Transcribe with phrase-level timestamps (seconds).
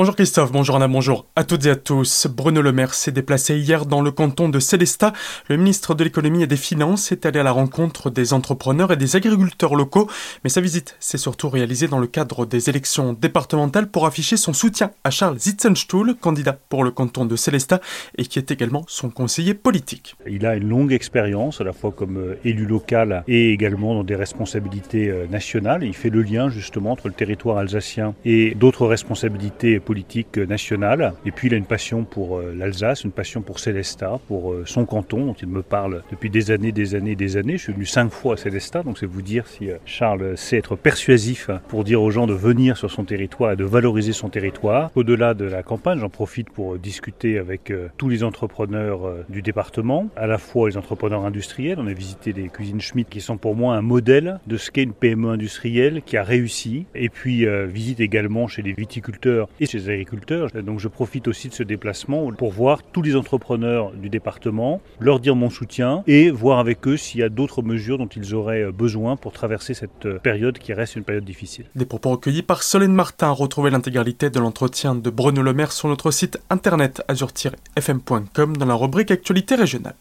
[0.00, 2.26] Bonjour Christophe, bonjour Anna, bonjour à toutes et à tous.
[2.26, 5.12] Bruno Le Maire s'est déplacé hier dans le canton de Célestat.
[5.48, 8.96] Le ministre de l'économie et des finances est allé à la rencontre des entrepreneurs et
[8.96, 10.08] des agriculteurs locaux.
[10.42, 14.54] Mais sa visite s'est surtout réalisée dans le cadre des élections départementales pour afficher son
[14.54, 17.82] soutien à Charles Zitzenstuhl, candidat pour le canton de Célestat
[18.16, 20.16] et qui est également son conseiller politique.
[20.26, 24.04] Il a une longue expérience à la fois comme euh, élu local et également dans
[24.04, 25.84] des responsabilités euh, nationales.
[25.84, 30.38] Il fait le lien justement entre le territoire alsacien et d'autres responsabilités politique.
[30.38, 34.62] Et puis il a une passion pour euh, l'Alsace, une passion pour Célestat, pour euh,
[34.64, 37.56] son canton, dont il me parle depuis des années, des années, des années.
[37.58, 40.58] Je suis venu cinq fois à Célestat, donc c'est vous dire si euh, Charles sait
[40.58, 44.28] être persuasif pour dire aux gens de venir sur son territoire et de valoriser son
[44.28, 44.92] territoire.
[44.94, 50.28] Au-delà de la campagne, j'en profite pour discuter avec tous les entrepreneurs du département, à
[50.28, 51.78] la fois les entrepreneurs industriels.
[51.80, 54.84] On a visité les cuisines Schmitt qui sont pour moi un modèle de ce qu'est
[54.84, 56.86] une PME industrielle qui a réussi.
[56.94, 60.50] Et puis visite également chez les viticulteurs et chez agriculteurs.
[60.52, 65.20] Donc je profite aussi de ce déplacement pour voir tous les entrepreneurs du département, leur
[65.20, 68.70] dire mon soutien et voir avec eux s'il y a d'autres mesures dont ils auraient
[68.72, 71.66] besoin pour traverser cette période qui reste une période difficile.
[71.74, 73.30] Des propos recueillis par Solène Martin.
[73.30, 78.74] Retrouvez l'intégralité de l'entretien de Bruno Le Maire sur notre site internet azur-fm.com dans la
[78.74, 79.94] rubrique Actualité régionale.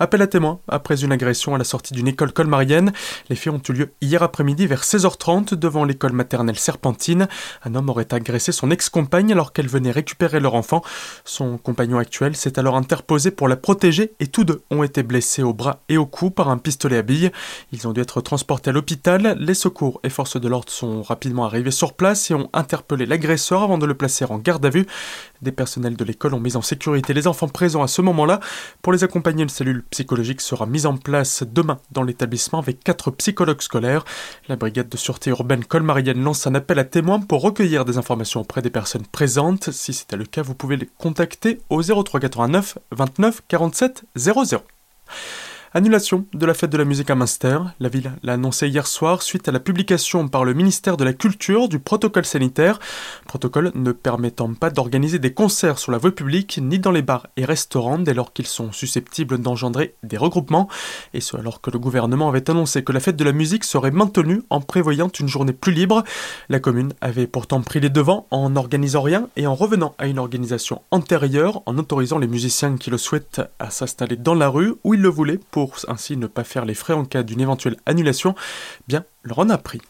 [0.00, 2.92] Appel à témoins après une agression à la sortie d'une école colmarienne.
[3.30, 7.26] Les faits ont eu lieu hier après-midi vers 16h30 devant l'école maternelle Serpentine.
[7.64, 10.82] Un homme aurait agressé son ex-compagne alors qu'elle venait récupérer leur enfant.
[11.24, 15.42] Son compagnon actuel s'est alors interposé pour la protéger et tous deux ont été blessés
[15.42, 17.32] au bras et au cou par un pistolet à billes.
[17.72, 19.36] Ils ont dû être transportés à l'hôpital.
[19.40, 23.62] Les secours et forces de l'ordre sont rapidement arrivés sur place et ont interpellé l'agresseur
[23.62, 24.86] avant de le placer en garde à vue.
[25.42, 28.40] Des personnels de l'école ont mis en sécurité les enfants présents à ce moment-là.
[28.82, 33.10] Pour les accompagner, une cellule psychologique sera mise en place demain dans l'établissement avec quatre
[33.12, 34.04] psychologues scolaires.
[34.48, 38.40] La brigade de sûreté urbaine colmarienne lance un appel à témoins pour recueillir des informations
[38.40, 39.70] auprès des personnes présentes.
[39.70, 44.62] Si c'était le cas, vous pouvez les contacter au 03 89 29 47 00.
[45.74, 47.58] Annulation de la fête de la musique à Münster.
[47.78, 51.12] La ville l'a annoncé hier soir suite à la publication par le ministère de la
[51.12, 52.78] Culture du protocole sanitaire.
[53.26, 57.26] Protocole ne permettant pas d'organiser des concerts sur la voie publique ni dans les bars
[57.36, 60.68] et restaurants dès lors qu'ils sont susceptibles d'engendrer des regroupements.
[61.12, 63.90] Et ce alors que le gouvernement avait annoncé que la fête de la musique serait
[63.90, 66.02] maintenue en prévoyant une journée plus libre.
[66.48, 70.18] La commune avait pourtant pris les devants en n'organisant rien et en revenant à une
[70.18, 74.94] organisation antérieure en autorisant les musiciens qui le souhaitent à s'installer dans la rue où
[74.94, 75.57] ils le voulaient pour
[75.88, 78.34] ainsi ne pas faire les frais en cas d'une éventuelle annulation,
[78.86, 79.80] bien leur en a pris.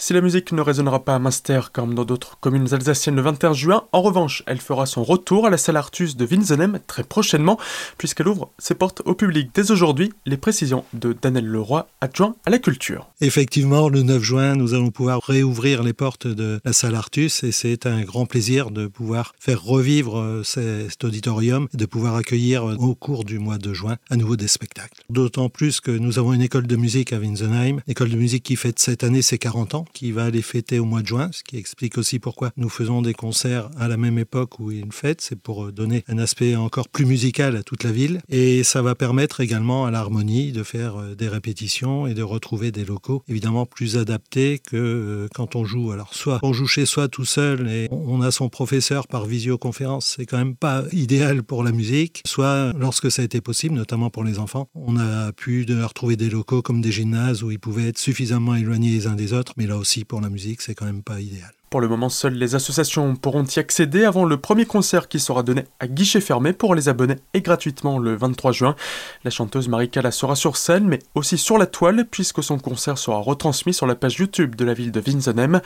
[0.00, 3.52] Si la musique ne résonnera pas à Munster comme dans d'autres communes alsaciennes le 21
[3.52, 7.58] juin, en revanche, elle fera son retour à la salle Artus de Winsenem très prochainement,
[7.98, 10.12] puisqu'elle ouvre ses portes au public dès aujourd'hui.
[10.24, 13.08] Les précisions de Daniel Leroy, adjoint à la culture.
[13.20, 17.50] Effectivement, le 9 juin, nous allons pouvoir réouvrir les portes de la salle Artus et
[17.50, 22.70] c'est un grand plaisir de pouvoir faire revivre euh, cet auditorium et de pouvoir accueillir
[22.70, 25.02] euh, au cours du mois de juin à nouveau des spectacles.
[25.10, 28.54] D'autant plus que nous avons une école de musique à Winsenheim, école de musique qui
[28.54, 31.42] fête cette année ses 40 ans qui va les fêter au mois de juin, ce
[31.42, 34.80] qui explique aussi pourquoi nous faisons des concerts à la même époque où il y
[34.80, 35.20] a une fête.
[35.20, 38.20] C'est pour euh, donner un aspect encore plus musical à toute la ville.
[38.28, 42.72] Et ça va permettre également à l'harmonie de faire euh, des répétitions et de retrouver
[42.72, 45.92] des locaux évidemment plus adaptés que euh, quand on joue.
[45.92, 50.14] Alors soit on joue chez soi tout seul et on a son professeur par visioconférence,
[50.16, 52.22] c'est quand même pas idéal pour la musique.
[52.26, 55.94] Soit lorsque ça a été possible, notamment pour les enfants, on a pu de leur
[55.94, 59.32] trouver des locaux comme des gymnases où ils pouvaient être suffisamment éloignés les uns des
[59.32, 61.52] autres, mais aussi pour la musique, c'est quand même pas idéal.
[61.70, 65.42] Pour le moment, seules les associations pourront y accéder avant le premier concert qui sera
[65.42, 68.74] donné à guichet fermé pour les abonnés et gratuitement le 23 juin.
[69.22, 72.96] La chanteuse Marie Cala sera sur scène mais aussi sur la toile puisque son concert
[72.96, 75.60] sera retransmis sur la page YouTube de la ville de Winsenem.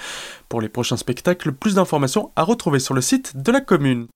[0.49, 4.09] Pour les prochains spectacles, plus d'informations à retrouver sur le site de la commune.